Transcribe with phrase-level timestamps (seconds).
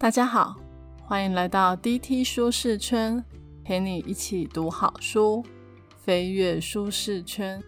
[0.00, 0.54] 大家好，
[1.02, 3.22] 欢迎来到 DT 舒适圈，
[3.64, 5.44] 陪你一起读好书，
[6.04, 7.60] 飞跃舒适圈。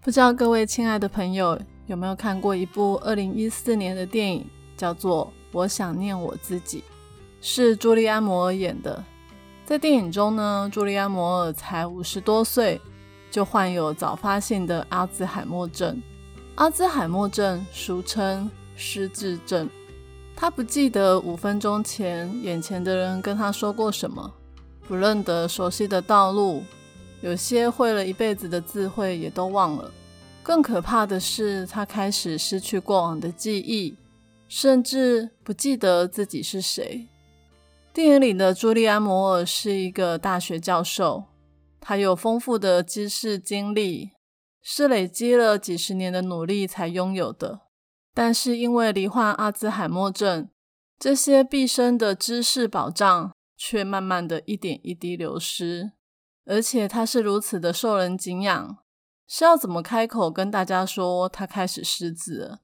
[0.00, 6.78] 不知道各位亲爱的朋友有没有看过一部二零一四年的电影，叫做《我想念我自己》，
[7.42, 9.04] 是朱利安·摩尔演的。
[9.66, 12.80] 在电影中呢，朱利安·摩尔才五十多岁，
[13.30, 16.02] 就患有早发性的阿兹海默症。
[16.54, 19.68] 阿兹海默症俗称失智症。
[20.34, 24.32] 他不记得五分钟前眼前的人跟他说过什么，
[24.88, 26.64] 不认得熟悉的道路，
[27.20, 29.90] 有些会了一辈子的智慧也都忘了。
[30.42, 33.94] 更可怕的是，他开始失去过往的记忆，
[34.48, 37.06] 甚至不记得自己是谁。
[37.92, 41.24] 电影里的朱利安·摩尔是一个大学教授，
[41.80, 44.10] 他有丰富的知识经历，
[44.60, 47.60] 是累积了几十年的努力才拥有的。
[48.14, 50.48] 但是因为罹患阿兹海默症，
[50.98, 55.92] 这些毕生的知识保障却慢慢的一点一滴流失。
[56.44, 58.78] 而且他是如此的受人敬仰，
[59.28, 62.58] 是要怎么开口跟大家说他开始失智了？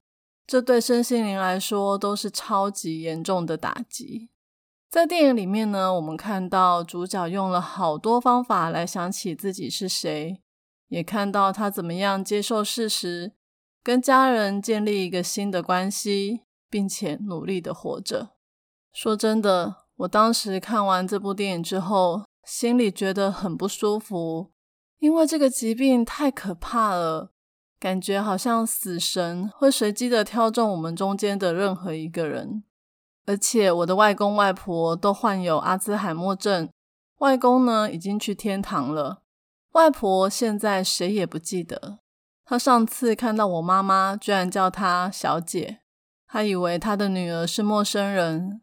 [0.45, 4.29] 这对身心灵来说都是超级严重的打击。
[4.89, 10.41] 在电影里面呢，我们看到主角用了好多方法来想起自己是谁，
[10.87, 13.33] 也看到他怎么样接受事实。
[13.89, 18.35] 跟家人建立一个新的关系，并且努力的活着。
[18.93, 24.51] 说真的，我当时看完这部电影之后，心里觉得很不舒服，
[24.99, 27.31] 因为这个疾病太可怕了，
[27.79, 32.63] 感觉好像死神会随机的挑中我们中间的任何一个人。
[33.25, 36.69] 而且我的外公外婆都患有阿兹海默症，
[37.17, 39.23] 外公呢已经去天堂了，
[39.71, 41.97] 外婆现在谁也不记得。
[42.49, 45.81] 他上次看到我妈妈，居然叫她小姐，
[46.25, 48.59] 他以为他的女儿是陌生人。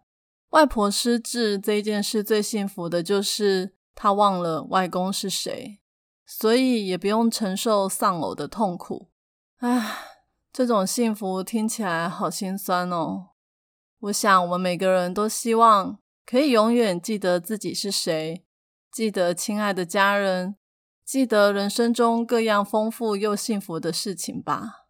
[0.48, 5.78] 外婆失智这件事最幸福的就是他忘了外公是谁，
[6.26, 9.12] 所以也不用承受丧偶的痛苦。
[9.58, 9.98] 唉，
[10.52, 13.28] 这种幸福听起来好心酸哦。
[14.00, 18.44] 我想我们每个人都希望可以永远记得自己是谁，
[18.90, 20.56] 记得亲爱的家人。
[21.06, 24.86] 记得人生中各样丰富又幸福的事情吧。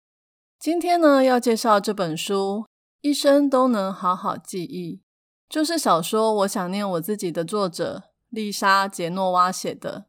[0.59, 2.65] 今天呢，要介绍这本书，
[3.03, 5.03] 一生都能好好记忆，
[5.47, 10.07] 就是小说《我想念我自己》的作者丽莎·杰诺娃写的。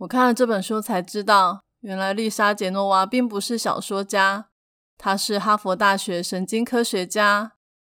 [0.00, 4.50] 我看了这本书才知道，原来丽莎·杰诺娃并不是小说家，
[4.98, 7.52] 她是哈佛大学神经科学家。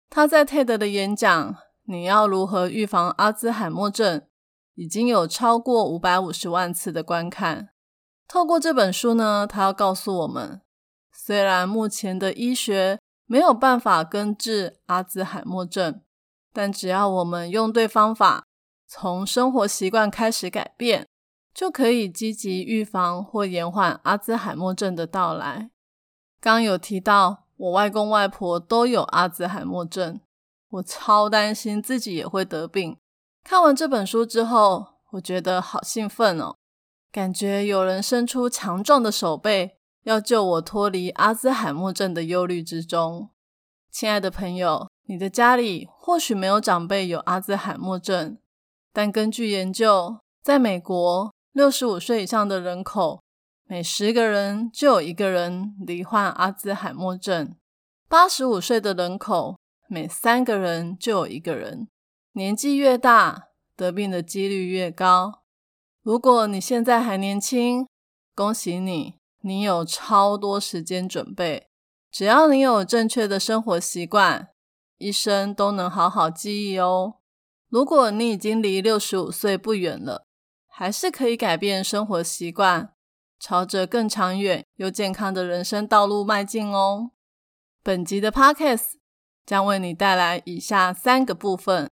[0.10, 1.54] 她在 TED 的演讲
[1.86, 4.20] 《你要如何预防阿兹海默症》。
[4.76, 7.70] 已经有超过五百五十万次的观看。
[8.28, 10.62] 透过这本书呢，他要告诉我们，
[11.12, 16.02] 虽然目前的医学没有办法根治阿兹海默症，
[16.54, 18.46] 但只要我们用对方法，
[18.88, 21.08] 从生活习惯开始改变，
[21.54, 25.70] 就可以积极预防或延缓阿兹海默症的到来。
[26.42, 30.20] 刚有提到，我外公外婆都有阿兹海默症，
[30.70, 32.98] 我超担心自己也会得病。
[33.46, 36.56] 看完这本书之后，我觉得好兴奋哦，
[37.12, 43.30] 感觉有人伸出强壮的手背，要救我脱离阿兹海默症的忧虑之中。
[43.92, 48.40] 亲爱的朋友，你的家里或许没有长辈有阿兹海默症，
[48.92, 53.22] 但根据研究，在美国，六十五岁以上的人口
[53.68, 57.50] 每十个人就有一个人罹患阿兹海默症；
[58.10, 61.88] 八十五岁的人口每三个人就有一个人。
[62.38, 63.48] 年纪越大，
[63.78, 65.44] 得病的几率越高。
[66.02, 67.88] 如果你现在还年轻，
[68.36, 71.70] 恭喜你，你有超多时间准备。
[72.12, 74.50] 只要你有正确的生活习惯，
[74.98, 77.20] 一生都能好好记忆哦。
[77.70, 80.26] 如果你已经离六十五岁不远了，
[80.68, 82.94] 还是可以改变生活习惯，
[83.40, 87.12] 朝着更长远又健康的人生道路迈进哦。
[87.82, 88.96] 本集的 Podcast
[89.46, 91.90] 将为你带来以下三个部分。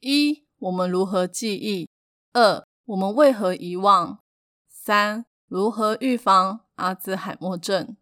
[0.00, 1.88] 一、我们如何记忆？
[2.32, 4.20] 二、我们为何遗忘？
[4.68, 7.96] 三、如何预防阿兹海默症？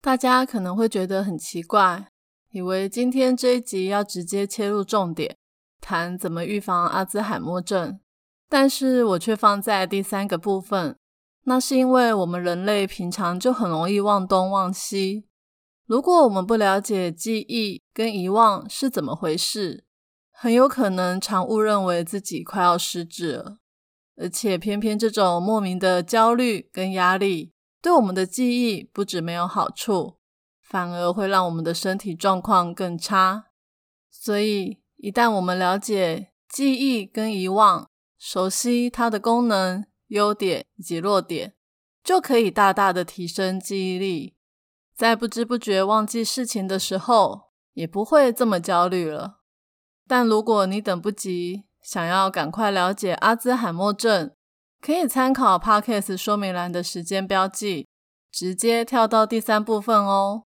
[0.00, 2.08] 大家可能会觉得很奇怪，
[2.50, 5.36] 以为今天这一集要直接切入重点，
[5.80, 7.98] 谈怎么预防阿兹海默症，
[8.48, 10.96] 但是我却放在第三个部分。
[11.44, 15.24] 那是因为我们人类平常就很容易忘东忘西，
[15.86, 19.84] 如果我们不了解记忆跟遗忘是怎么回事。
[20.42, 23.58] 很有可能常误认为自己快要失智了，
[24.16, 27.52] 而且偏偏这种莫名的焦虑跟压力，
[27.82, 30.16] 对我们的记忆不止没有好处，
[30.62, 33.48] 反而会让我们的身体状况更差。
[34.10, 41.52] 所以一旦我们了解记忆跟遗忘，熟悉它的功能、优点以及弱点，
[42.02, 44.36] 就可以大大的提升记忆力，
[44.96, 49.39] 在不知不觉忘记事情的时候，也不会这么焦虑了。
[50.10, 54.32] 但如果你等不及，想要赶快了解阿兹海默症，
[54.80, 57.86] 可以参考 Podcast 说明栏的时间标记，
[58.32, 60.42] 直接跳到第三部分哦。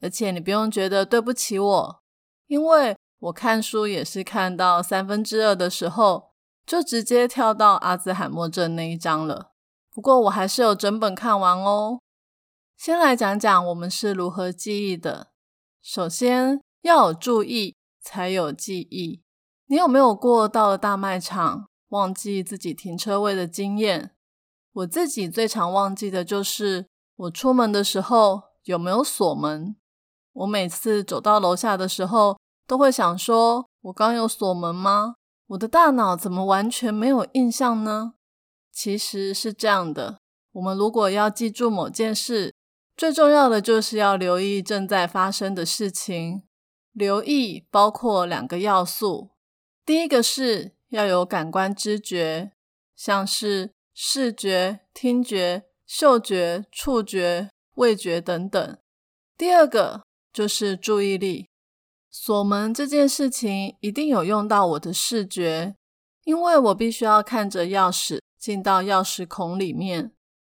[0.00, 2.00] 而且你不用觉得对不起我，
[2.46, 6.30] 因为我看书也是看到三分之二的时候，
[6.64, 9.50] 就直接跳到阿兹海默症那一章了。
[9.92, 11.98] 不过我还是有整本看完哦。
[12.76, 15.32] 先来讲讲我们是如何记忆的。
[15.82, 19.22] 首先要有注意，才有记忆。
[19.66, 24.10] 你有没有过到了大卖场忘记自己停车位的经验？
[24.72, 26.86] 我自己最常忘记的就是
[27.16, 29.76] 我出门的时候有没有锁门。
[30.32, 35.14] 我每次走到楼下的时候，都会想说：我刚有锁门吗？
[35.48, 38.14] 我的大脑怎么完全没有印象呢？
[38.72, 40.20] 其实是这样的，
[40.52, 42.54] 我们如果要记住某件事，
[42.96, 46.44] 最重要的就是要留意正在发生的事情。
[46.92, 49.30] 留意包括两个要素，
[49.84, 52.52] 第一个是要有感官知觉，
[52.94, 58.78] 像是视觉、听觉、嗅觉、触觉、味觉等等。
[59.36, 60.02] 第二个。
[60.32, 61.48] 就是注意力
[62.08, 65.74] 锁门这件事情，一定有用到我的视觉，
[66.22, 70.12] 因为我必须要看着钥匙进到钥匙孔里面。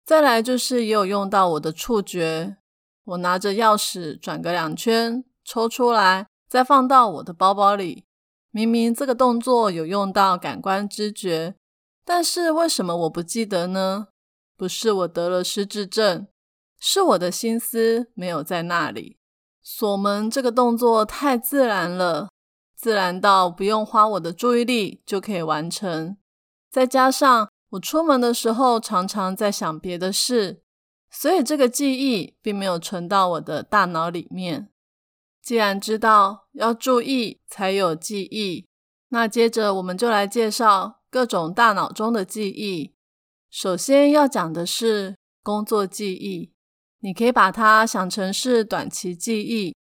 [0.05, 2.58] 再来就是也有用到我的触觉，
[3.05, 8.05] 我拿着钥匙转个两圈，抽出来，再放到我的包包里。
[8.50, 11.55] 明明这个动作有用到感官知觉，
[12.05, 14.09] 但是为什么我不记得呢？
[14.56, 16.27] 不是我得了失智症，
[16.79, 19.17] 是我的心思没有在那里。
[19.62, 22.29] 锁门这个动作太自然了，
[22.77, 26.17] 自然到不用花我的注意力就可以完成。
[26.71, 30.62] 再加上我出门的时候常常在想别的事，
[31.11, 34.72] 所以这个记忆并没有存到我的大脑里面。
[35.43, 38.67] 既然知道要注意才有记忆，
[39.09, 42.94] 那接着我们就来介绍各种大脑中的记忆。
[43.50, 46.53] 首先要讲的是工作记忆。
[47.05, 49.75] 你可以把它想成是短期记忆，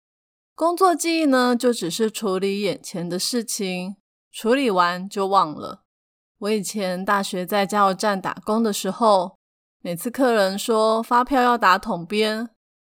[0.55, 3.97] 工作记忆呢，就只是处理眼前的事情，
[4.31, 5.83] 处理完就忘了。
[6.37, 9.35] 我以前大学在加油站打工的时候，
[9.81, 12.49] 每次客人说发票要打统编，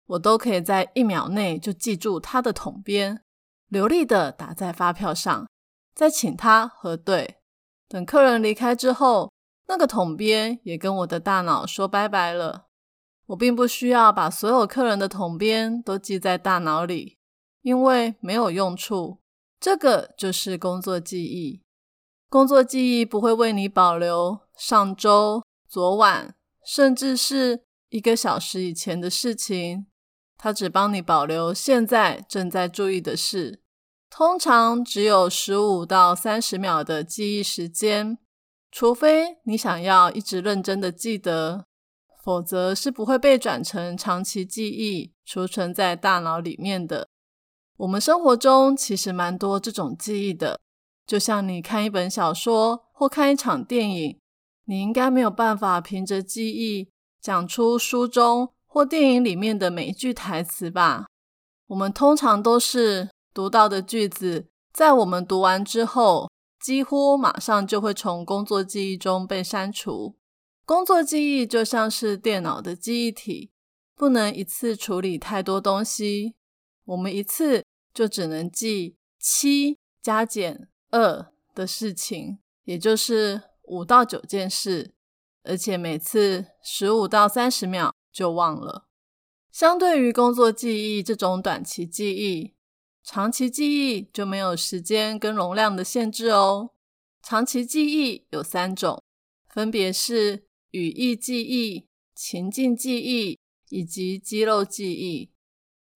[0.07, 3.23] 我都可以在一秒内就记住他的统编，
[3.69, 5.49] 流利的打在发票上，
[5.95, 7.37] 再请他核对。
[7.89, 9.33] 等客人离开之后，
[9.67, 12.67] 那个统编也跟我的大脑说拜拜了。
[13.27, 17.17] 我并不需要把所有客人的统编都记在大脑里，
[17.63, 19.21] 因为没有用处。
[19.59, 21.63] 这个就是工作记忆。
[22.29, 26.35] 工作记忆不会为你保留上周、昨晚，
[26.67, 29.87] 甚至是一个小时以前的事情，
[30.45, 33.63] 它只帮你保留现在正在注意的事。
[34.11, 38.19] 通常只有十五到三十秒的记忆时间，
[38.71, 41.65] 除非你想要一直认真的记得。
[42.23, 47.09] 否则是不会被转成长期记忆，储存在大脑里面的。
[47.79, 50.61] 我们生活中其实蛮多这种记忆的，
[51.07, 54.19] 就像你看一本小说或看一场电影，
[54.67, 61.07] 你应该没有办法凭着记忆讲出书中或电影里面的每一句台词吧？
[61.69, 66.29] 我们通常都是读到的句子，在我们读完之后，
[66.59, 70.17] 几乎马上就会从工作记忆中被删除。
[70.67, 73.53] 工作记忆就像是电脑的记忆体，
[73.95, 76.35] 不能一次处理太多东西。
[76.85, 77.65] 我们一次
[77.95, 84.93] 就只能记七加减二的事情，也就是五到九件事，
[85.45, 88.87] 而且每次十五到三十秒就忘了。
[89.53, 92.55] 相对于工作记忆这种短期记忆，
[93.03, 96.71] 长期记忆就没有时间跟容量的限制哦。
[97.23, 99.03] 长期记忆有三种，
[99.47, 100.47] 分别是。
[100.77, 105.31] 语义记忆、情境记忆以及肌肉记忆，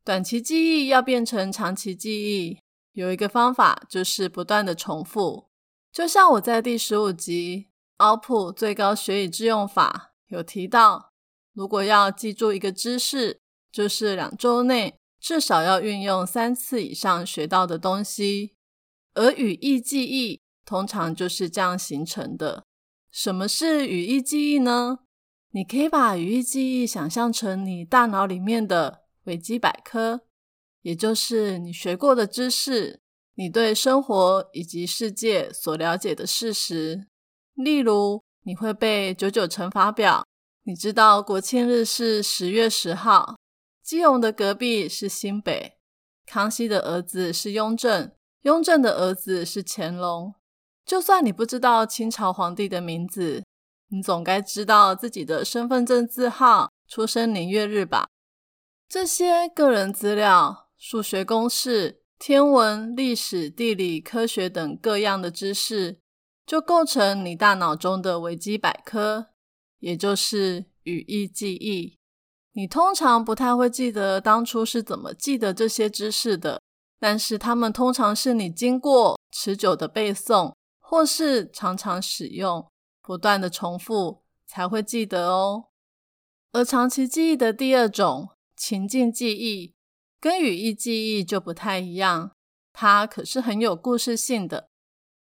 [0.05, 2.61] 短期记忆要变成长期记忆，
[2.93, 5.49] 有一个方法就是不断的重复。
[5.91, 11.08] 就像我在第十五集《奥普最高学以致用法》有提到，
[11.59, 13.41] 如果要记住一个知识，
[13.73, 18.55] 就是两周内至少要运用三次以上学到的东西。
[19.15, 22.63] 而语义记忆通常就是这样形成的。
[23.11, 25.01] 什么是语义记忆呢？
[25.51, 30.21] 你可以把语义记忆想象成你大脑里面的维基百科，
[30.83, 33.01] 也就是你学过的知识，
[33.35, 37.09] 你对生活以及世界所了解的事实。
[37.55, 40.25] 例如，你会背九九乘法表，
[40.69, 43.39] 你知道国庆日是十月十号，
[43.83, 45.79] 基隆的隔壁是新北，
[46.27, 50.35] 康熙的儿子是雍正，雍正的儿子是乾隆。
[50.85, 53.43] 就算你不知道清朝皇帝的名字，
[53.89, 58.07] 你总该知道自己的身份证字号、出生年月日吧？
[58.91, 66.01] 这些个人资料、数学公式、天文、历史、地理、科学等各样的知识。
[66.45, 69.29] 就构成你大脑中的维基百科，
[69.79, 71.97] 也就是语义记忆。
[72.53, 76.61] 你通常不太会记得当初是怎么记得这些知识的，
[76.99, 82.69] 但是它们通常是你经过持久的背诵，或是常常使用、
[83.03, 85.67] 不断的重复才会记得哦。
[86.51, 89.75] 而长期记忆的第二种情境记忆，
[90.19, 92.33] 跟语义记忆就不太一样，
[92.73, 94.67] 它可是很有故事性的。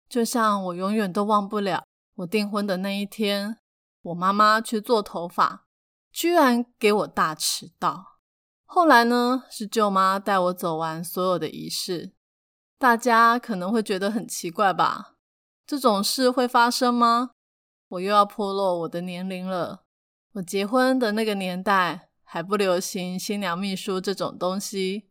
[0.09, 1.83] 就像我永远都忘不了
[2.15, 3.57] 我订婚的那一天，
[4.07, 5.65] 我妈妈去做头发，
[6.11, 8.19] 居然给我大迟到。
[8.65, 12.13] 后来呢，是舅妈带我走完所有的仪式。
[12.77, 15.15] 大家可能会觉得很奇怪吧？
[15.65, 17.31] 这种事会发生吗？
[17.89, 19.83] 我又要破落我的年龄了。
[20.33, 25.09] 我结婚的那个年代还不流行新娘秘书这种东西。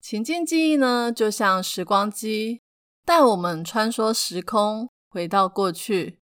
[0.00, 2.62] 情境记忆呢，就像时光机。
[3.04, 6.19] 带我们穿梭时空，回到过去。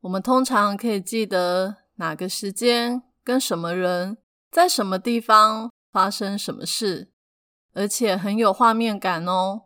[0.00, 4.16] 我们通常可以记得哪个时间、跟什么人、
[4.50, 7.10] 在什么地方发生什么事，
[7.74, 9.62] 而且很有画面感哦。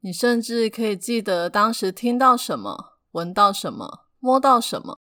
[0.00, 4.98] 你甚至可以记得当时听到什么、闻到什么、摸到什么。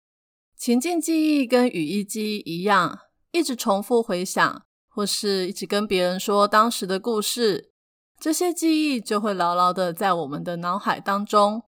[0.56, 2.98] 情境记忆跟语义记忆一样，
[3.30, 7.72] 一直重复回想，或是一直跟别人说当时的故事。
[8.20, 11.64] 这些记忆就会牢牢的在我们的脑海当中。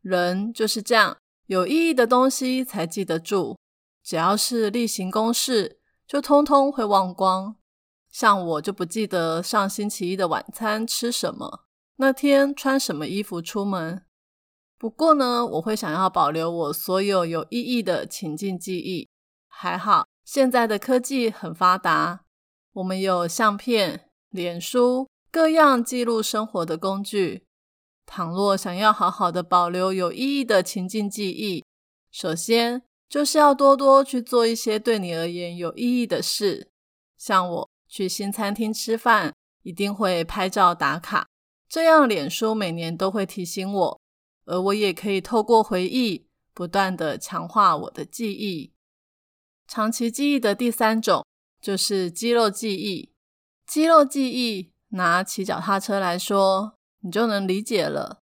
[0.00, 3.56] 人就是这样，有意义的东西才记得住，
[4.02, 7.56] 只要是例行公事，就通通会忘光。
[8.10, 11.64] 像我就不记得上星期一的晚餐吃什么，
[11.96, 14.04] 那天穿什么衣服出门。
[14.78, 19.08] 不过呢，我会想要保留我所有有意义的情境记忆。
[19.48, 22.24] 还好，现在的科技很发达，
[22.72, 25.08] 我们有相片、脸书。
[25.30, 27.43] 各样记录生活的工具。
[28.06, 31.64] 倘若想要好好的保留有意义的情境记忆，
[32.10, 36.70] 首先就是要多多去做一些对你而言有意义的事。
[37.16, 41.26] 像我去新餐厅吃饭，一定会拍照打卡，
[41.68, 44.00] 这样脸书每年都会提醒我，
[44.44, 48.72] 而我也可以透过回忆，不断的强化我的记忆。
[49.66, 51.26] 长期记忆的第三种
[51.60, 53.12] 就是肌肉记忆，
[53.66, 54.72] 肌肉记忆。
[54.90, 58.22] 拿骑脚踏车来说，你就能理解了。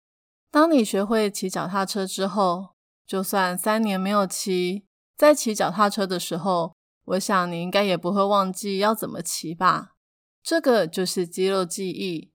[0.50, 2.74] 当你学会骑脚踏车之后，
[3.06, 4.84] 就算三年没有骑，
[5.16, 6.74] 在骑脚踏车的时候，
[7.06, 9.94] 我想你应该也不会忘记要怎么骑吧？
[10.42, 12.32] 这个就是肌肉记忆。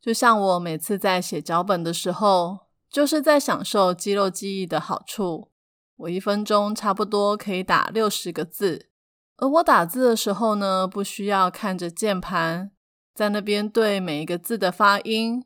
[0.00, 5.52] 就像我每次在写脚本的时候，就是在享受肌肉记忆的好处。
[5.96, 8.90] 我一分钟差不多可以打六十个字，
[9.36, 12.72] 而我打字的时候呢，不需要看着键盘。
[13.14, 15.42] 在那边对每一个字的发音，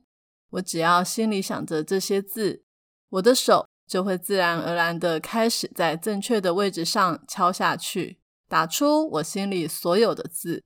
[0.51, 2.65] 我只要心里想着这些字，
[3.09, 10.63] 我的手就会自然而然的开始在正确的位置上敲下去，打出我心里所有的字。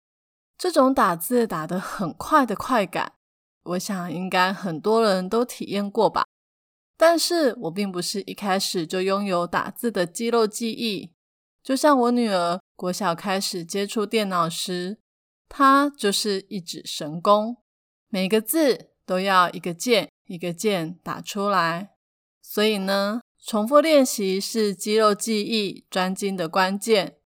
[0.57, 3.15] 这种打字打得很快的快感，
[3.63, 6.25] 我想应该很多人都体验过吧。
[6.97, 11.13] 但是我并不是一开始就拥有打字的肌肉记忆，
[11.63, 14.99] 就像我女儿国小开始接触电脑时。
[15.57, 17.59] 它就是一指神功，
[18.09, 21.91] 每个字都要一个键一个键打出来。
[22.41, 27.19] 所以呢，重复练习是肌肉记忆专精的关键。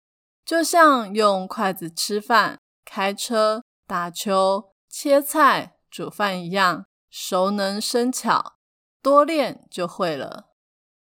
[0.44, 8.54] 就像用筷子吃饭、开车、打球、切菜、煮饭一样，熟能生巧，
[9.02, 10.46] 多练就会了。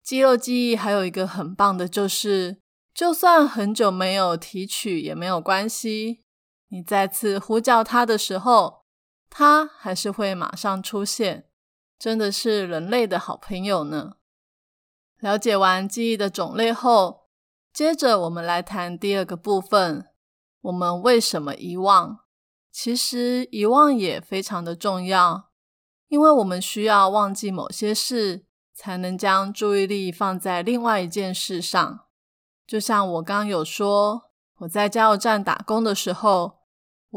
[0.01, 2.57] 肌肉记忆还有一个很棒的，就是
[2.93, 6.23] 就算很久没有提取也没有关系。
[6.69, 8.85] 你再次呼叫它的时候，
[9.29, 11.47] 它还是会马上出现，
[11.99, 14.13] 真的是人类的好朋友呢。
[15.19, 17.27] 了解完记忆的种类后，
[17.73, 20.07] 接着我们来谈第二个部分：
[20.61, 22.19] 我们为什么遗忘？
[22.71, 25.49] 其实遗忘也非常的重要，
[26.07, 32.05] 因为我们需要忘记某些事，才能将注意力放在另外一件事上。
[32.65, 36.56] 就像我刚有说，我在加油站打工的时候。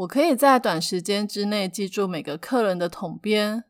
[0.01, 3.65] 我可以在短时间之内记住每个客人的统编，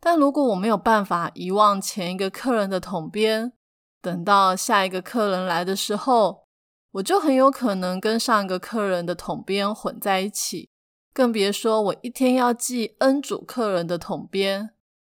[0.00, 3.52] 但如果我没有办法遗忘前一个客人的统编，
[4.00, 6.46] 等到下一个客人来的时候，
[6.92, 10.70] 我就很有可能跟上一个客人的统编混在一起。
[11.12, 14.70] 更别说我一天要记 N 组客人的统编，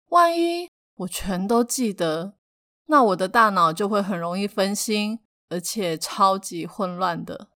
[0.10, 2.34] 万一我全都记得，
[2.88, 5.19] 那我的大脑就会很容易分心，
[5.50, 7.50] 而且超级混乱的。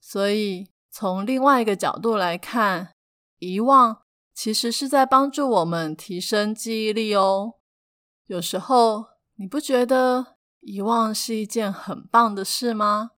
[0.00, 2.92] 所以从另外一个角度来看，
[3.38, 4.02] 遗忘
[4.34, 7.54] 其实是在帮助我们提升记忆力哦。
[8.26, 9.06] 有时候
[9.36, 13.12] 你不觉得遗忘是一件很棒的事吗？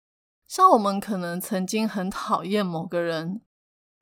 [0.47, 3.41] 像我们可能曾经很讨厌某个人。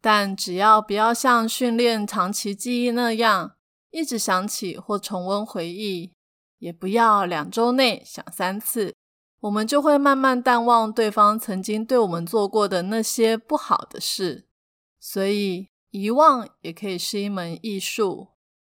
[0.04, 3.56] 但只要不要像训练长期记忆那样，
[3.92, 6.16] 一直想起或重温回忆，
[6.58, 8.96] 也不要两周内想三次，
[9.42, 14.48] 我们就会慢慢淡忘对方曾经对我们做过的那些不好的事。
[15.00, 18.30] 所以，遗忘也可以是一门艺术，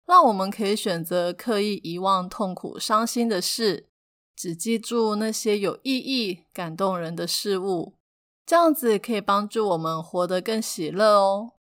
[0.05, 3.89] 让我们可以选择刻意遗忘痛苦、伤心的事，
[4.35, 7.93] 只记住那些有意义、感动人的事物。
[8.43, 11.53] 这样子可以帮助我们活得更喜乐哦。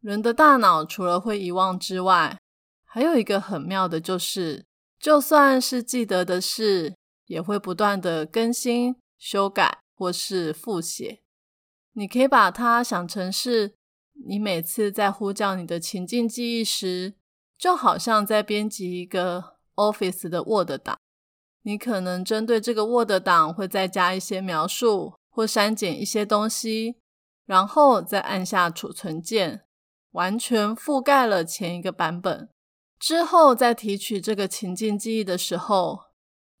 [0.00, 2.38] 人的大脑除了会遗忘之外，
[2.84, 4.64] 还有一个很妙的，就是
[4.98, 6.94] 就算是记得的事，
[7.32, 11.22] 也会不断的更新、修改或是复写。
[11.94, 13.74] 你可以把它想成是，
[14.26, 17.14] 你每次在呼叫你的情境记忆时，
[17.56, 20.98] 就好像在编辑一个 Office 的 Word 档。
[21.62, 25.14] 你可能针对这个 Word 档会再加一些描述。
[25.34, 26.96] 或删减一些东西，
[27.46, 29.64] 然后再按下储存键，
[30.10, 32.50] 完全覆盖了前一个版本。
[33.00, 36.00] 之后再提取这个情境记忆的时候，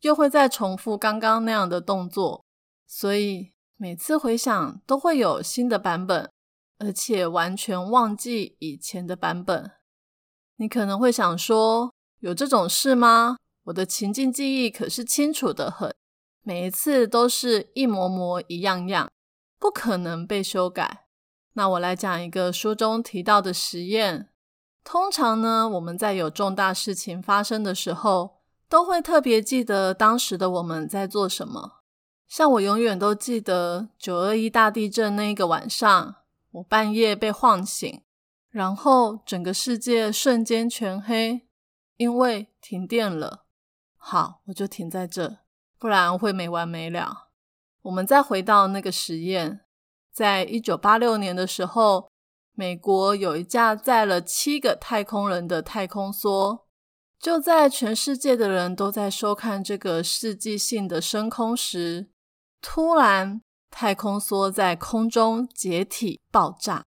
[0.02, 2.44] 又会再重复刚刚那样的动作。
[2.86, 6.30] 所以每次回想都会有新的版本，
[6.78, 9.72] 而且完全忘记以前的版本。
[10.56, 13.36] 你可能会想说，有这种事吗？
[13.64, 15.92] 我的情境记忆可是清楚的很。
[16.42, 19.10] 每一次都是一模模一样样，
[19.58, 21.06] 不可能被修改。
[21.54, 24.28] 那我来讲一个书中提到的实验。
[24.82, 28.41] 通常呢，我们在有重大事情发生的时候，
[28.72, 31.82] 都会特别记得当时的我们在做什么。
[32.26, 36.14] 像我永远都记得九二一大地震那一个晚上，
[36.52, 38.00] 我半夜被晃醒，
[38.48, 41.42] 然后整个世界瞬间全黑，
[41.98, 43.44] 因为停电了。
[43.98, 45.36] 好，我就停在这。
[45.78, 47.28] 不然会没完没了。
[47.82, 49.60] 我们再回到那个实验，
[50.10, 52.08] 在一九八六年的时候，
[52.54, 56.62] 美国有一架载了七个太空人的太空梭，
[57.22, 62.08] 就在全世界的人都在收看这个世纪性的升空时，
[62.60, 66.84] 突然太空梭在空中解体爆炸。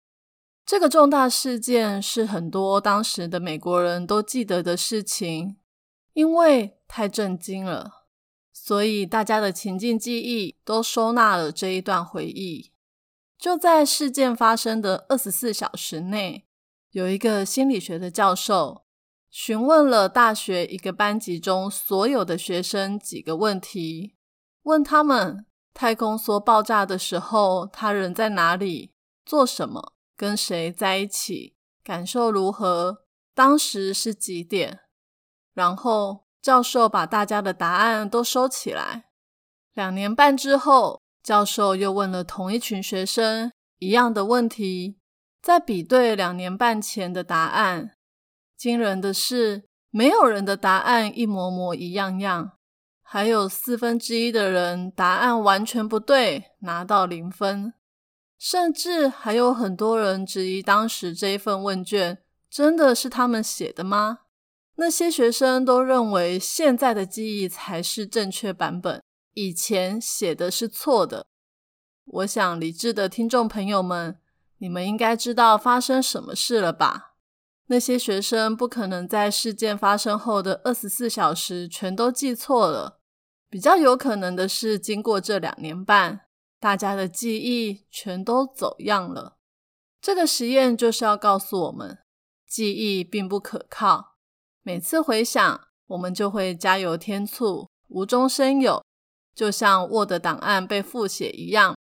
[0.65, 5.59] 这个重大事件是很多当时的美国人都记得的事情，
[6.15, 8.07] 因为太震惊了。
[8.55, 12.73] 所以大家的情境记忆都收纳了这一段回忆。
[13.39, 16.47] 就在事件发生的二十四小时内，
[16.93, 18.85] 有一个心理学的教授
[19.33, 24.15] 询问了大学一个班级中所有的学生几个问题，
[24.63, 28.93] 问他们太空梭爆炸的时候，他人在哪里，
[29.25, 34.83] 做什么，跟谁在一起，感受如何，当时是几点，
[35.53, 36.23] 然后。
[36.43, 39.05] 教授把大家的答案都收起来。
[39.75, 44.99] 两年半之后，教授又问了同一群学生一样的问题，
[45.41, 47.93] 在比对两年半前的答案。
[48.63, 52.53] 惊人的是，没有人的答案一模模一样样，
[53.03, 57.75] 还有四分之一的人答案完全不对，拿到零分。
[58.39, 64.21] 甚至还有很多人质疑当时这一份问卷真的是他们写的吗？
[64.77, 69.03] 那些学生都认为现在的记忆才是正确版本，
[69.35, 71.27] 以前写的是错的。
[72.05, 74.21] 我想理智的听众朋友们，
[74.59, 77.12] 你们应该知道发生什么事了吧？
[77.67, 83.01] 那些学生不可能在事件发生后的二十四小时全都记错了，
[83.49, 86.23] 比较有可能的是，经过这两年半，
[86.61, 89.37] 大家的记忆全都走样了。
[90.01, 91.99] 这个实验就是要告诉我们，
[92.47, 94.17] 记忆并不可靠。
[94.63, 98.85] 每次回想，我们就会加油添醋，无中生有，
[99.35, 101.75] 就像 Word 档案被复写一样。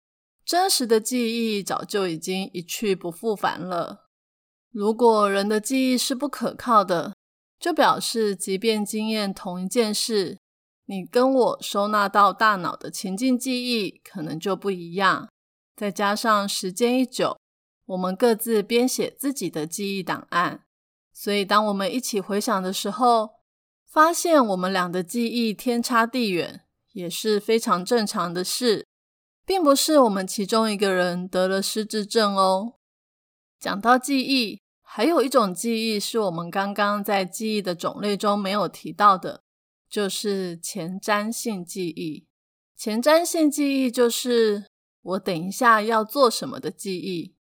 [0.44, 4.01] 真实的记忆早就已经一去不复返了。
[4.72, 7.14] 如果人的记忆是不可靠的，
[7.60, 10.38] 就表示即便经验同一件事，
[10.86, 15.28] 你跟我收纳到大脑的情境记忆可能就不一样。
[15.76, 17.36] 再加上时间一久，
[17.84, 20.62] 我们各自编写自己的记忆档案。
[21.12, 23.30] 所以当我们一起回想的时候，
[23.86, 28.86] 发现我们俩的记忆天差地远，也是非常正常的事，
[29.44, 32.74] 并不是我们其中一个人得了失智症哦。
[33.62, 39.44] 讲到记忆，还有一种记忆是我们刚刚在记忆的种类中没有提到的，
[39.88, 42.26] 就是前瞻性记忆。
[42.76, 44.64] 前瞻性记忆就是
[45.02, 47.36] 我等一下要做什么的记忆。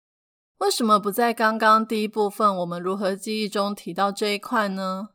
[0.57, 5.11] 为什么不在刚刚第一部分我们如何记忆中提到这一块呢？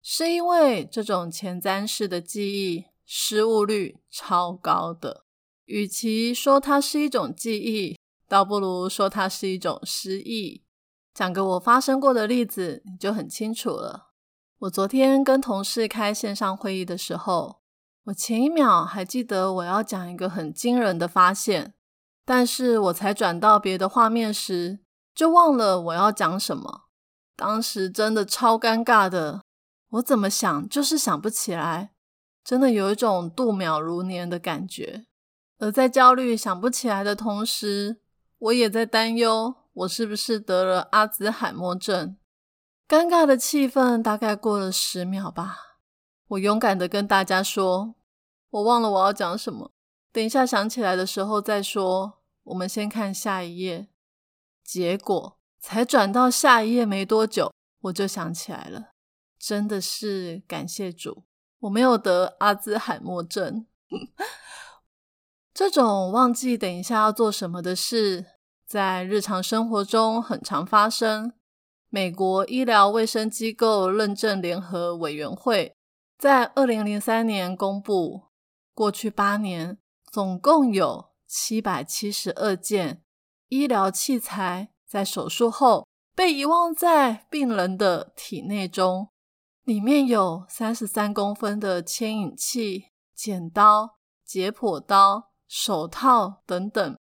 [0.00, 5.26] 是因为这种前瞻式的记忆失误率超高的。
[5.66, 10.64] 与其说它是一种记忆，倒不如说它是一种失忆。
[11.14, 14.10] 讲个我发生过的例子，你就很清楚了。
[14.60, 17.62] 我昨天跟同事开线上会议的时候。
[18.06, 21.74] 我前一秒还记得我要讲一个很惊人的发现，
[22.24, 24.78] 但是我才转到别的画面时，
[25.12, 26.82] 就忘了我要讲什么。
[27.34, 29.42] 当时真的超尴尬的，
[29.90, 31.94] 我怎么想就是想不起来，
[32.44, 35.06] 真的有一种度秒如年的感觉。
[35.58, 38.00] 而在焦虑想不起来的同时，
[38.38, 42.16] 我也在担忧我是不是得了阿兹海默症。
[42.88, 45.78] 尴尬的气氛大概过了十秒吧。
[46.28, 47.94] 我勇敢的跟大家说
[48.50, 49.72] ：“我忘了我要讲什么，
[50.12, 52.20] 等一下想起来的时候再说。
[52.44, 53.88] 我们先看下一页。”
[54.62, 58.90] 结果才转到下一页没多久，我就想起来了。
[59.38, 61.24] 真的是感谢主，
[61.60, 63.66] 我没有得阿兹海默症。
[65.56, 68.26] 这种忘记等一下要做什么的事，
[68.66, 71.32] 在日常生活中很常发生。
[71.88, 75.74] 美国医疗卫生机构认证联合委员会。
[76.18, 78.24] 在二零零三年公布，
[78.74, 79.78] 过去八年
[80.12, 83.02] 总共有七百七十二件
[83.48, 89.08] 医疗器材在手术后被遗忘在病人的体内中，
[89.64, 96.98] 里面有三十三公分的牵引器、剪刀、解剖刀、手套等等，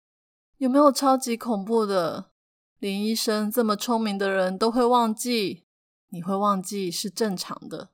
[0.57, 2.31] 有没有超级恐怖的？
[2.79, 5.65] 连医生这么聪明的人都会忘记，
[6.09, 7.89] 你会忘记是正常的。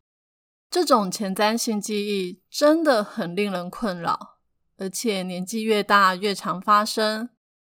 [0.69, 4.37] 这种前瞻性记忆真的很令人困扰，
[4.77, 7.29] 而且年纪越大越常发生。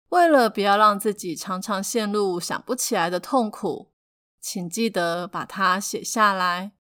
[0.10, 3.92] 为了不要让自己常常陷入想不起来的痛苦，
[4.40, 6.74] 请记得把它写下来，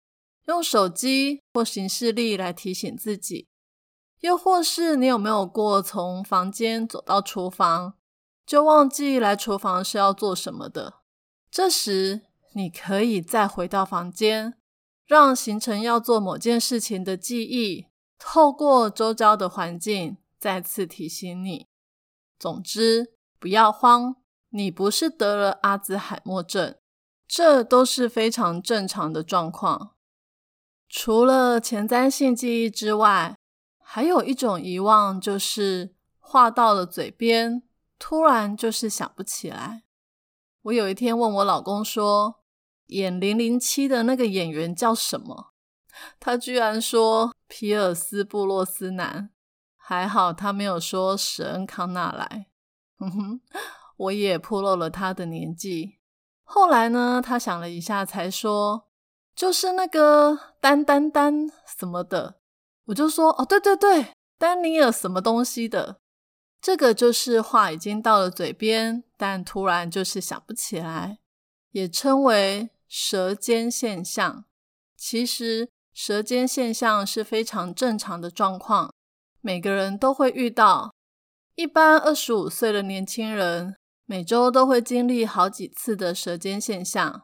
[0.47, 3.47] 用手机或行事历来提醒自己。
[4.19, 7.93] 又或是你有没有过从房间走到厨房，
[8.45, 10.95] 就忘记来厨房是要做什么的？
[11.49, 12.21] 这时
[12.53, 14.55] 你可以再回到房间。
[15.05, 17.87] 让形成要做某件事情的记忆，
[18.19, 21.67] 透过周遭的环境再次提醒你。
[22.37, 24.17] 总之，不要慌，
[24.49, 26.75] 你不是得了阿兹海默症，
[27.25, 29.95] 这都是非常正常的状况。
[30.89, 33.37] 除了前瞻性记忆之外，
[33.89, 37.63] 还有一种遗忘，就是话到了嘴边，
[37.97, 39.83] 突然就是想不起来。
[40.63, 42.43] 我有一天问我老公说。
[42.87, 45.51] 演零零七的那个演员叫什么？
[46.21, 49.29] 他居然说皮尔斯布洛斯南，
[49.75, 52.47] 还好他没有说史恩康纳莱。
[52.97, 53.41] 哼哼，
[53.97, 55.97] 我也暴露了他的年纪。
[56.43, 58.87] 后来呢，他想了一下，才说
[59.35, 62.36] 就是那个丹丹丹什么的。
[62.87, 65.99] 我就说哦，对对对，丹尼尔什么东西的。
[66.59, 71.19] 这个就是话已经到了嘴边，但突然就是想不起来，
[71.71, 72.69] 也称为。
[72.89, 74.45] 舌尖现象，
[74.95, 78.93] 其实舌尖现象是非常正常的状况，
[79.41, 80.93] 每个人都会遇到。
[81.55, 87.23] 一般二十五岁的年轻人每周都会经历好几次的舌尖现象，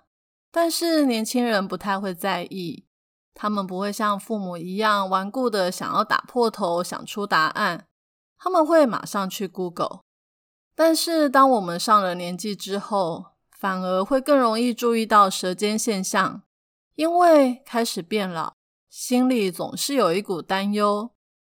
[0.51, 2.83] 但是年轻人不太会在意，
[3.33, 7.87] 他们不会像父母一样顽固的想要打破头想出答案，
[8.37, 10.01] 他们会马上去 Google。
[10.75, 16.43] 但是当我们上了年纪之后，反而会更容易注意到舌尖现象，
[16.95, 18.55] 因为开始变老，
[18.89, 21.11] 心里总是有一股担忧，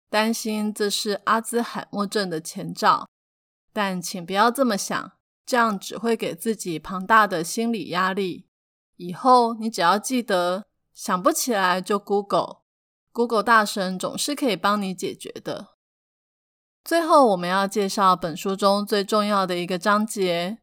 [0.09, 3.07] 担心这是阿兹海默症的前兆。
[3.73, 5.13] 但请不要这么想，
[5.47, 8.47] 这样只会给自己庞大的心理压力。
[8.97, 10.65] 以后你只要记得，
[11.03, 15.69] 想不起来就 Google，Google 大神总是可以帮你解决的。
[16.85, 20.59] 最后，我们要介绍本书中最重要的一个章节。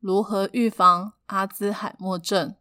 [0.00, 2.56] 如何预防阿兹海默症？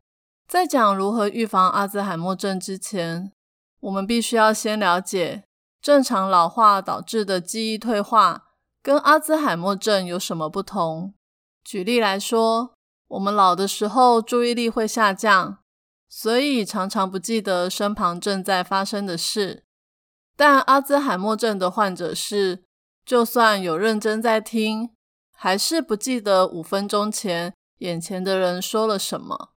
[0.46, 3.32] 在讲如何预防阿兹海默症之前，
[3.80, 5.46] 我们必须要先了解
[5.82, 8.50] 正常老化导致的记忆退化
[8.84, 11.14] 跟阿兹海默症有什么不同。
[11.64, 12.74] 举例来说，
[13.08, 15.60] 我们老的时候注意力会下降，
[16.14, 19.64] 所以常常不记得身旁正在发生的事。
[20.36, 22.66] 但阿兹海默症的患者是，
[23.06, 24.90] 就算有认真在听，
[25.32, 29.54] 还是不记得五分钟前眼前的人说了什么。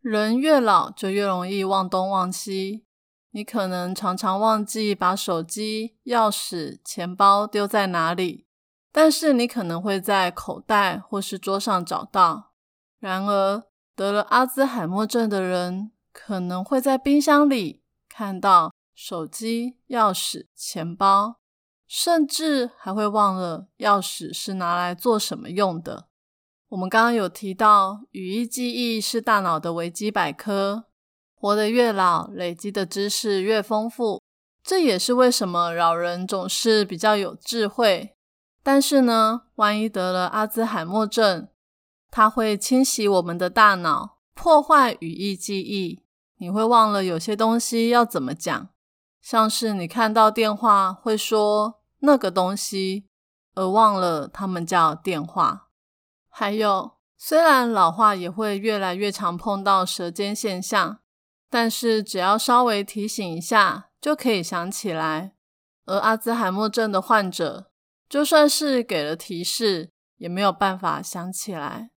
[0.00, 2.84] 人越老就越容易忘东忘西，
[3.32, 8.46] 你可能常常忘记把手机、钥匙、钱包丢在哪里，
[8.92, 12.52] 但是你可能会在口袋或是桌上找到。
[13.00, 13.64] 然而，
[14.00, 18.72] 得了阿兹海默症的人可能会在冰箱里看到。
[18.94, 21.36] 手机、钥匙、钱包，
[21.86, 26.06] 甚至还会忘了钥匙是拿来做什么用的。
[26.68, 30.84] 我们刚刚有提到，语义记忆是大脑的维基百科。
[31.34, 34.22] 活得越老，累积的知识越丰富，
[34.62, 38.14] 这也是为什么老人总是比较有智慧。
[38.62, 41.48] 但是呢，万一得了阿兹海默症，
[42.10, 46.04] 它会侵袭我们的大脑，破坏语义记忆，
[46.38, 48.68] 你会忘了有些东西要怎么讲。
[49.20, 53.06] 像是你看到电话会说那个东西，
[53.54, 55.68] 而忘了他们叫电话。
[56.28, 61.00] 还有，虽然老化也会越来越常碰到舌尖现象，
[61.50, 65.34] 但是只要稍微提醒一下就可以想起来。
[65.84, 67.70] 而阿兹海默症的患者，
[68.08, 71.90] 就算是给了提示，也没有办法想起来。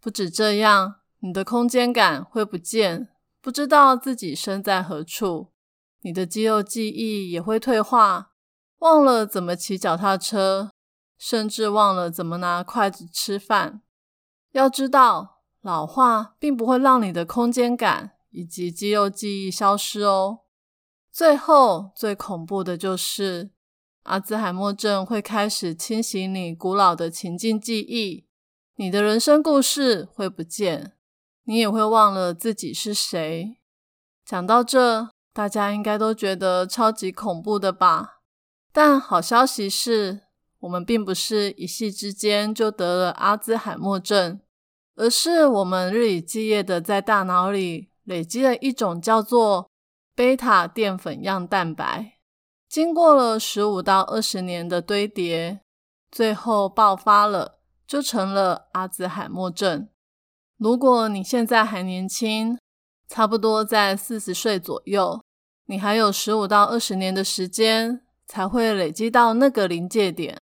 [0.00, 3.08] 不止这样，你的空间感会不见，
[3.40, 5.52] 不知道自己身在何处。
[6.00, 8.32] 你的肌肉记忆也会退化，
[8.78, 10.70] 忘了怎么骑脚踏车，
[11.18, 13.82] 甚至忘了怎么拿筷子吃饭。
[14.52, 20.40] 要知道，老化并不会让你的空间感以及肌肉记忆消失哦。
[21.12, 23.50] 最后，最恐怖的就是
[24.04, 28.26] 阿兹海默症会开始侵袭你古老的情境记忆，
[28.80, 30.92] 你的人生故事会不见，
[31.44, 33.58] 你也会忘了自己是谁。
[34.24, 35.10] 讲到这。
[35.34, 38.20] 大家应该都觉得超级恐怖的吧？
[38.72, 40.22] 但好消息是，
[40.60, 44.40] 我们并不是一夕之间就得了阿兹海默症，
[44.96, 49.70] 而是我们日以继夜的在大脑里累积了一种叫做
[50.16, 52.14] 贝塔淀粉样蛋白，
[52.68, 55.60] 经过了十五到二十年的堆叠，
[56.10, 57.59] 最后爆发了，
[57.90, 59.88] 就成了阿兹海默症。
[60.56, 62.56] 如果你现在还年轻，
[63.08, 65.20] 差不多在四十岁左右，
[65.66, 70.40] 你还有十五到二十年的时间才会累积到那个临界点，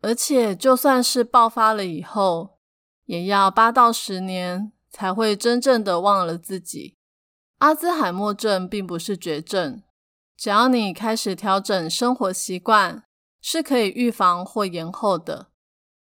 [0.00, 2.60] 而且就算是爆发了以后，
[3.06, 6.94] 也要八到十年才会真正的忘了自己。
[7.58, 9.82] 阿兹海默症并不是绝症，
[10.36, 13.02] 只要你开始调整生活习惯，
[13.42, 15.48] 是可以预防或延后的。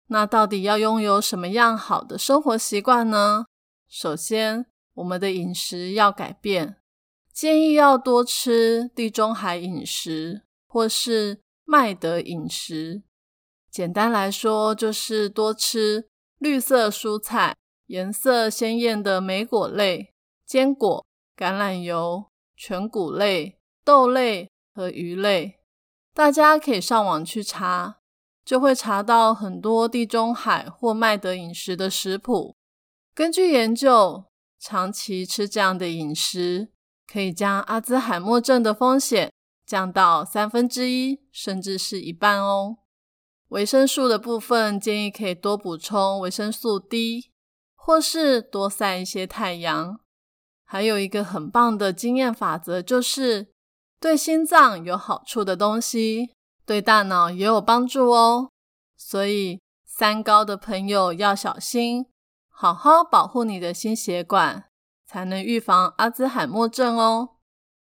[0.07, 3.45] 那到底要拥有什么样好的生活习惯呢？
[3.89, 6.77] 首先，我们的饮食要改变，
[7.31, 13.03] 建议要多吃地中海饮食或是麦德饮食。
[13.69, 17.55] 简单来说，就是多吃绿色蔬菜、
[17.87, 20.13] 颜色鲜艳的莓果类、
[20.45, 25.59] 坚果、橄榄油、全谷类、豆类和鱼类。
[26.13, 27.96] 大家可以上网去查，
[28.47, 32.55] 就会查到很多地中海或麦德饮食的食谱。
[33.13, 34.23] 根据研究。
[34.59, 36.69] 长期吃这样的饮食，
[37.05, 39.31] 可以将阿兹海默症的风险
[39.67, 42.77] 降到三分之一，甚至是一半哦。
[43.49, 47.29] 维生素的部分，建议可以多补充维生素 D，
[47.75, 49.99] 或是多晒一些太阳。
[50.65, 53.49] 还有一个很棒的经验法则，就是
[53.99, 56.31] 对心脏有好处的东西，
[56.67, 58.51] 对大脑也有帮助哦。
[58.95, 62.05] 所以三高的朋友要小心。
[62.49, 64.65] 好好保护你的心血管，
[65.05, 67.35] 才能预防阿兹海默症哦。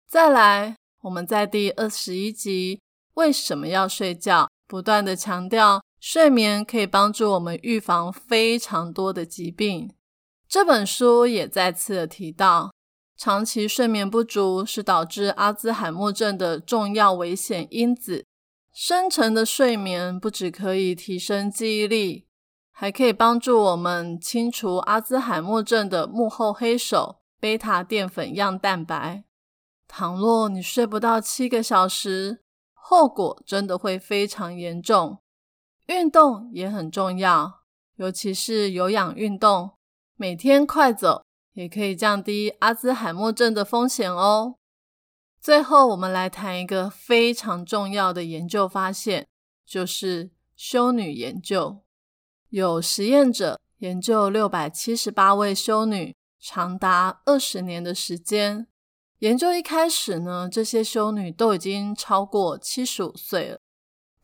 [0.08, 2.80] 再来，我们在第二十一集
[3.14, 9.94] 为什么要睡觉，不断的强调睡眠可以帮助我们预防非常多的疾病。
[10.48, 12.72] 这本书也再次的提到，
[13.16, 18.24] 长期睡眠不足是导致阿兹海默症的重要危险因子。
[18.78, 22.26] 深层的睡眠不只可以提升记忆力。
[22.70, 29.24] 还可以帮助我们清除阿兹海默症的幕后黑手——贝塔淀粉样蛋白。
[29.88, 32.42] 倘若你睡不到七个小时，
[32.74, 35.22] 后果真的会非常严重。
[35.86, 37.62] 运动也很重要，
[37.94, 39.70] 尤其是有氧运动，
[40.16, 41.22] 每天快走
[41.54, 44.56] 也可以降低阿兹海默症的风险哦。
[45.46, 49.28] 最后，我们来谈一个非常重要的研究发现，
[49.64, 51.85] 就是修女研究。
[52.48, 58.66] 有实验者研究六百七十八位修女长达二十年的时间。
[59.20, 63.61] 研究一开始呢，这些修女都已经超过七十五岁了。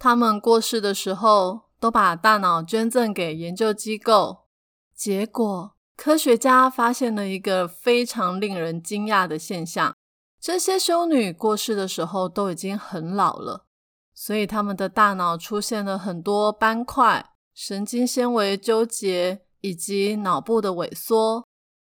[0.00, 4.48] 她们过世的时候，都把大脑捐赠给研究机构。
[4.92, 9.94] 结果，科学家发现了一个非常令人惊讶的现象：
[10.42, 13.64] 这些修女过世的时候都已经很老了，
[14.12, 21.46] 所以她们的大脑出现了很多斑块、神经纤维纠结以及脑部的萎缩。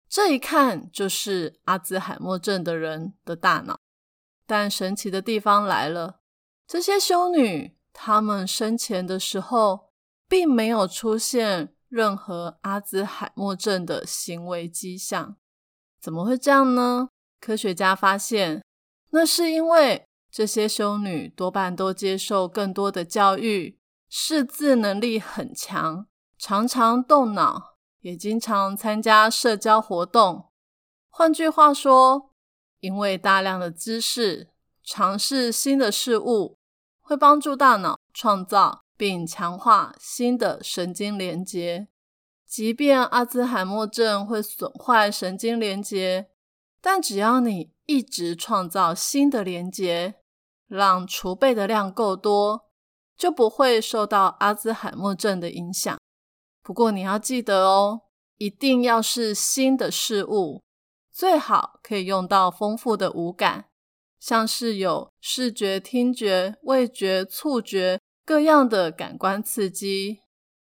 [0.09, 3.79] 这一看就是阿兹海默症的人的大脑，
[4.45, 6.19] 但神奇的地方来了，
[6.67, 9.93] 这些修女她们生前的时候
[10.27, 15.37] 并没有出现任何阿兹海默症的行为迹象，
[16.01, 17.07] 怎么会这样呢？
[17.43, 18.63] 科学家发现，
[19.09, 23.77] 那是因为这些修女多半都接受更多的教育，
[24.07, 27.73] 识字能力很强，常常动脑。
[27.99, 30.49] 也经常参加社交活动。
[31.09, 32.31] 换句话说，
[32.79, 34.49] 因为大量的知识，
[34.81, 36.57] 尝试新的事物，
[37.01, 41.87] 会帮助大脑创造并强化新的神经连接。
[42.45, 46.29] 即便阿兹海默症会损坏神经连接，
[46.85, 50.15] 但只要你一直创造新的连接，
[50.67, 52.65] 让储备的量够多，
[53.15, 55.97] 就不会受到阿兹海默症的影响。
[56.61, 58.01] 不过你要记得哦，
[58.37, 60.61] 一定要是新的事物，
[61.13, 63.69] 最好可以用到丰富的五感，
[64.19, 70.19] 像是有视觉、听觉、味觉、触觉各样的感官刺激。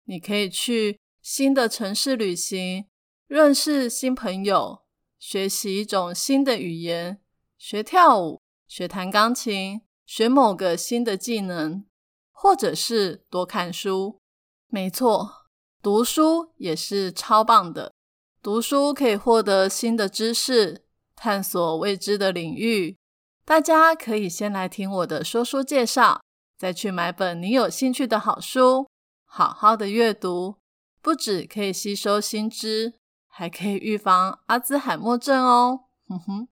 [0.04, 2.88] 你可以去新的城市旅行，
[3.28, 4.81] 认识新朋友，
[5.22, 7.22] 学习一种新的语言，
[7.56, 11.86] 学跳舞，学弹钢琴，学某个新的技能，
[12.32, 14.20] 或者是多看书。
[14.68, 15.46] 没错。
[15.80, 17.94] 读书也是超棒的，
[18.42, 22.98] 读书可以获得新的知识，探索未知的领域。
[23.46, 26.22] 大家可以先来听我的说书介绍，
[26.58, 28.88] 再去买本你有兴趣的好书，
[29.26, 30.58] 好好的阅读，
[31.02, 32.94] 不止可以吸收新知，
[33.42, 35.86] 还可以预防阿兹海默症哦。
[36.08, 36.48] 哼哼，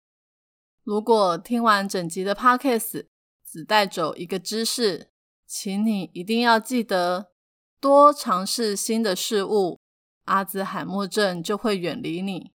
[0.84, 3.06] 如果听完整集的 podcast
[3.46, 5.12] 只带走一个知识，
[5.46, 7.30] 请你一定要记得。
[7.80, 9.80] 多尝试新的事物，
[10.24, 12.54] 阿兹海默症就会远离你。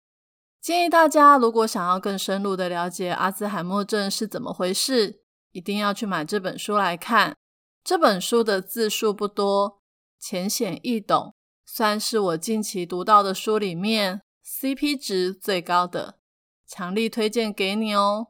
[0.61, 7.35] 建议大家，如果想要更深入的了解阿兹海默症是怎么回事，一定要去买这本书来看。
[7.83, 9.81] 这本书的字数不多，
[10.17, 11.35] 浅显易懂，
[11.73, 16.17] 算是我近期读到的书里面 CP 值最高的，
[16.67, 18.27] 强力推荐给你哦。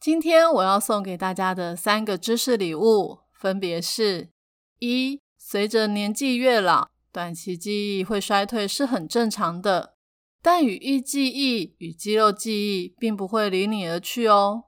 [0.00, 4.30] 今天我要送给大家的三个知识礼物，分别是：
[4.78, 5.20] 一。
[5.36, 9.96] 随着年纪越老，短期记忆会衰退是很正常的，
[10.40, 14.64] 但语义记忆与肌肉记忆并不会离你而去哦。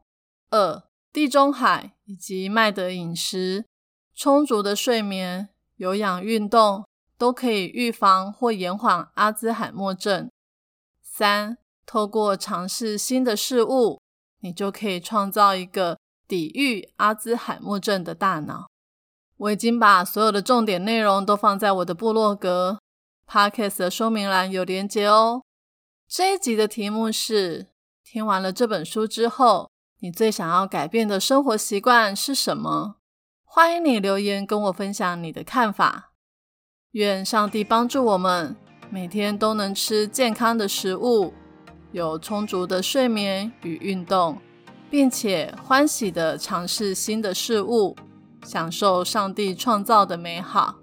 [0.50, 3.64] 二、地中海以及麦德饮食、
[4.14, 6.84] 充足的睡眠、有氧运动
[7.18, 10.30] 都可以预防或延缓阿兹海默症。
[11.02, 14.00] 三、透过尝试新的事物，
[14.40, 15.98] 你就可以创造一个
[16.28, 18.66] 抵御阿兹海默症的大脑。
[19.38, 22.78] 我已经把所有的重点内容都放在我的部落格
[23.26, 25.42] podcast 的说明栏有连结哦。
[26.08, 27.68] 这一集的题目是：
[28.04, 32.96] 听完了这本书之后，你最想要改变的生活习惯是什么？
[33.44, 36.12] 欢迎你留言跟我分享你的看法。
[36.96, 38.56] 愿上帝帮助我们，
[38.88, 41.34] 每天都能吃健康的食物，
[41.92, 44.38] 有充足的睡眠与运动，
[44.88, 47.94] 并且欢喜的尝试新的事物。
[48.44, 50.76] 享受上帝创造的美好，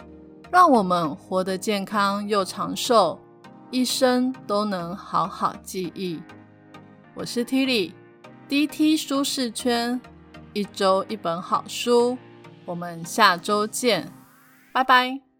[0.51, 3.19] 让我们活得健康又长寿，
[3.71, 6.21] 一生都能好好记忆。
[7.15, 9.99] 我是 Tilly，DT 舒适圈，
[10.53, 12.19] 一周一本好书，
[12.65, 14.11] 我们下周见，
[14.71, 15.32] 拜拜。